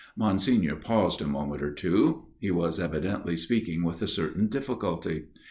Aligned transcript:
Monsignor 0.17 0.77
paused 0.77 1.21
a 1.21 1.27
moment 1.27 1.61
or 1.61 1.71
two. 1.71 2.25
He 2.39 2.49
was 2.49 2.79
evidently 2.79 3.35
speaking 3.37 3.83
with 3.83 4.01
a 4.01 4.07
certain 4.07 4.47
difficulty. 4.47 5.25